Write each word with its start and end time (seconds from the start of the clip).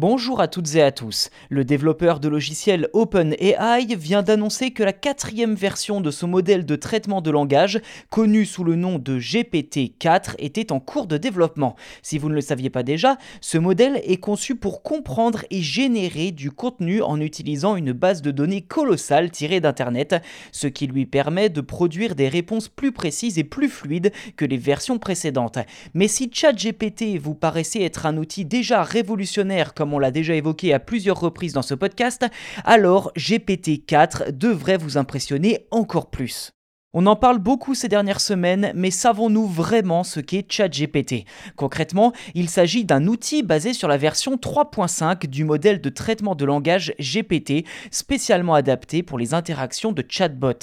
Bonjour 0.00 0.40
à 0.40 0.46
toutes 0.46 0.76
et 0.76 0.82
à 0.82 0.92
tous. 0.92 1.28
Le 1.48 1.64
développeur 1.64 2.20
de 2.20 2.28
logiciel 2.28 2.88
OpenAI 2.92 3.96
vient 3.96 4.22
d'annoncer 4.22 4.70
que 4.70 4.84
la 4.84 4.92
quatrième 4.92 5.56
version 5.56 6.00
de 6.00 6.12
son 6.12 6.28
modèle 6.28 6.64
de 6.64 6.76
traitement 6.76 7.20
de 7.20 7.32
langage, 7.32 7.80
connu 8.08 8.44
sous 8.44 8.62
le 8.62 8.76
nom 8.76 9.00
de 9.00 9.18
GPT-4, 9.18 10.36
était 10.38 10.70
en 10.70 10.78
cours 10.78 11.08
de 11.08 11.16
développement. 11.16 11.74
Si 12.02 12.16
vous 12.16 12.28
ne 12.28 12.36
le 12.36 12.42
saviez 12.42 12.70
pas 12.70 12.84
déjà, 12.84 13.18
ce 13.40 13.58
modèle 13.58 14.00
est 14.04 14.18
conçu 14.18 14.54
pour 14.54 14.84
comprendre 14.84 15.44
et 15.50 15.62
générer 15.62 16.30
du 16.30 16.52
contenu 16.52 17.02
en 17.02 17.20
utilisant 17.20 17.74
une 17.74 17.90
base 17.90 18.22
de 18.22 18.30
données 18.30 18.62
colossale 18.62 19.32
tirée 19.32 19.58
d'Internet, 19.58 20.14
ce 20.52 20.68
qui 20.68 20.86
lui 20.86 21.06
permet 21.06 21.48
de 21.48 21.60
produire 21.60 22.14
des 22.14 22.28
réponses 22.28 22.68
plus 22.68 22.92
précises 22.92 23.36
et 23.36 23.42
plus 23.42 23.68
fluides 23.68 24.12
que 24.36 24.44
les 24.44 24.58
versions 24.58 25.00
précédentes. 25.00 25.58
Mais 25.92 26.06
si 26.06 26.30
ChatGPT 26.32 27.18
vous 27.20 27.34
paraissait 27.34 27.82
être 27.82 28.06
un 28.06 28.16
outil 28.16 28.44
déjà 28.44 28.84
révolutionnaire 28.84 29.74
on 29.94 29.98
l'a 29.98 30.10
déjà 30.10 30.34
évoqué 30.34 30.74
à 30.74 30.80
plusieurs 30.80 31.20
reprises 31.20 31.52
dans 31.52 31.62
ce 31.62 31.74
podcast, 31.74 32.26
alors 32.64 33.12
GPT-4 33.16 34.32
devrait 34.32 34.76
vous 34.76 34.98
impressionner 34.98 35.66
encore 35.70 36.10
plus. 36.10 36.57
On 36.94 37.04
en 37.04 37.16
parle 37.16 37.38
beaucoup 37.38 37.74
ces 37.74 37.88
dernières 37.88 38.22
semaines, 38.22 38.72
mais 38.74 38.90
savons-nous 38.90 39.46
vraiment 39.46 40.04
ce 40.04 40.20
qu'est 40.20 40.50
ChatGPT? 40.50 41.26
Concrètement, 41.54 42.14
il 42.34 42.48
s'agit 42.48 42.86
d'un 42.86 43.06
outil 43.06 43.42
basé 43.42 43.74
sur 43.74 43.88
la 43.88 43.98
version 43.98 44.36
3.5 44.36 45.26
du 45.26 45.44
modèle 45.44 45.82
de 45.82 45.90
traitement 45.90 46.34
de 46.34 46.46
langage 46.46 46.94
GPT, 46.98 47.66
spécialement 47.90 48.54
adapté 48.54 49.02
pour 49.02 49.18
les 49.18 49.34
interactions 49.34 49.92
de 49.92 50.02
chatbot. 50.08 50.54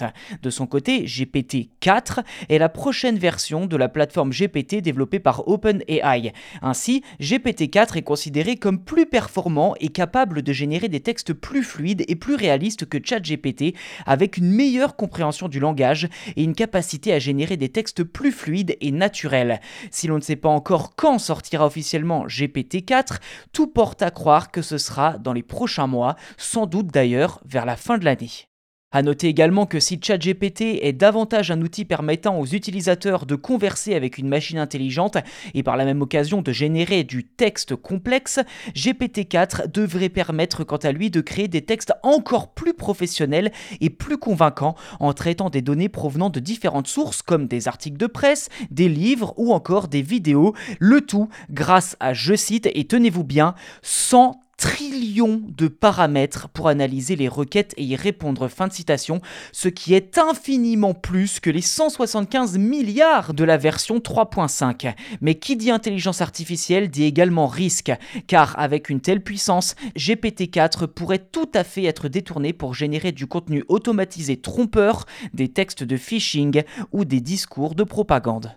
De 0.41 0.49
son 0.49 0.65
côté, 0.65 1.05
GPT-4 1.05 2.23
est 2.49 2.57
la 2.57 2.69
prochaine 2.69 3.19
version 3.19 3.67
de 3.67 3.77
la 3.77 3.87
plateforme 3.87 4.31
GPT 4.31 4.81
développée 4.81 5.19
par 5.19 5.47
OpenAI. 5.47 6.33
Ainsi, 6.63 7.03
GPT-4 7.21 7.97
est 7.97 8.01
considéré 8.01 8.55
comme 8.55 8.83
plus 8.83 9.05
performant 9.05 9.75
et 9.79 9.89
capable 9.89 10.41
de 10.41 10.53
générer 10.53 10.87
des 10.89 11.01
textes 11.01 11.33
plus 11.33 11.61
fluides 11.61 12.03
et 12.07 12.15
plus 12.15 12.33
réalistes 12.33 12.87
que 12.87 12.97
ChatGPT, 12.97 13.75
avec 14.07 14.37
une 14.37 14.49
meilleure 14.49 14.95
compréhension 14.95 15.49
du 15.49 15.59
langage 15.59 16.09
et 16.35 16.43
une 16.43 16.55
capacité 16.55 17.13
à 17.13 17.19
générer 17.19 17.57
des 17.57 17.69
textes 17.69 18.03
plus 18.03 18.31
fluides 18.31 18.77
et 18.81 18.91
naturels. 18.91 19.59
Si 19.91 20.07
l'on 20.07 20.15
ne 20.15 20.21
sait 20.21 20.35
pas 20.35 20.49
encore 20.49 20.95
quand 20.95 21.19
sortira 21.19 21.65
officiellement 21.65 22.25
GPT-4, 22.27 23.19
tout 23.53 23.67
porte 23.67 24.01
à 24.01 24.11
croire 24.11 24.51
que 24.51 24.61
ce 24.61 24.77
sera 24.77 25.17
dans 25.17 25.33
les 25.33 25.43
prochains 25.43 25.87
mois, 25.87 26.15
sans 26.37 26.65
doute 26.65 26.87
d'ailleurs 26.87 27.41
vers 27.45 27.65
la 27.65 27.75
fin 27.75 27.97
de 27.97 28.05
l'année. 28.05 28.47
A 28.95 29.01
noter 29.01 29.27
également 29.27 29.65
que 29.65 29.81
si 29.81 29.99
ChatGPT 30.01 30.79
est 30.81 30.93
davantage 30.93 31.51
un 31.51 31.61
outil 31.61 31.83
permettant 31.83 32.39
aux 32.39 32.45
utilisateurs 32.45 33.25
de 33.25 33.35
converser 33.35 33.93
avec 33.93 34.17
une 34.17 34.29
machine 34.29 34.57
intelligente 34.57 35.17
et 35.53 35.63
par 35.63 35.75
la 35.75 35.83
même 35.83 36.01
occasion 36.01 36.41
de 36.41 36.53
générer 36.53 37.03
du 37.03 37.25
texte 37.25 37.75
complexe, 37.75 38.39
GPT-4 38.73 39.69
devrait 39.69 40.07
permettre 40.07 40.63
quant 40.63 40.77
à 40.77 40.93
lui 40.93 41.11
de 41.11 41.19
créer 41.19 41.49
des 41.49 41.65
textes 41.65 41.91
encore 42.03 42.53
plus 42.53 42.73
professionnels 42.73 43.51
et 43.81 43.89
plus 43.89 44.17
convaincants 44.17 44.75
en 45.01 45.11
traitant 45.11 45.49
des 45.49 45.61
données 45.61 45.89
provenant 45.89 46.29
de 46.29 46.39
différentes 46.39 46.87
sources 46.87 47.21
comme 47.21 47.47
des 47.47 47.67
articles 47.67 47.97
de 47.97 48.07
presse, 48.07 48.47
des 48.71 48.87
livres 48.87 49.33
ou 49.35 49.51
encore 49.51 49.89
des 49.89 50.03
vidéos, 50.03 50.55
le 50.79 51.01
tout 51.01 51.27
grâce 51.49 51.97
à, 51.99 52.13
je 52.13 52.33
cite, 52.33 52.69
et 52.73 52.87
tenez-vous 52.87 53.25
bien, 53.25 53.55
100 53.81 54.39
trillions 54.57 55.41
de 55.47 55.67
paramètres 55.67 56.49
pour 56.49 56.67
analyser 56.67 57.15
les 57.15 57.27
requêtes 57.27 57.73
et 57.77 57.83
y 57.83 57.95
répondre. 57.95 58.47
Fin 58.47 58.67
de 58.67 58.73
citation, 58.73 59.21
ce 59.51 59.67
qui 59.67 59.93
est 59.93 60.17
infiniment 60.17 60.93
plus 60.93 61.39
que 61.39 61.49
les 61.49 61.61
175 61.61 62.57
milliards 62.57 63.33
de 63.33 63.43
la 63.43 63.57
version 63.57 63.97
3.5. 63.97 64.93
Mais 65.21 65.35
qui 65.35 65.55
dit 65.55 65.71
intelligence 65.71 66.21
artificielle 66.21 66.89
dit 66.89 67.03
également 67.03 67.47
risque, 67.47 67.91
car 68.27 68.57
avec 68.59 68.89
une 68.89 69.01
telle 69.01 69.23
puissance, 69.23 69.75
GPT-4 69.97 70.87
pourrait 70.87 71.19
tout 71.19 71.49
à 71.53 71.63
fait 71.63 71.83
être 71.83 72.07
détourné 72.07 72.53
pour 72.53 72.73
générer 72.73 73.11
du 73.11 73.27
contenu 73.27 73.63
automatisé 73.67 74.37
trompeur, 74.37 75.05
des 75.33 75.49
textes 75.49 75.83
de 75.83 75.97
phishing 75.97 76.63
ou 76.91 77.05
des 77.05 77.21
discours 77.21 77.75
de 77.75 77.83
propagande. 77.83 78.55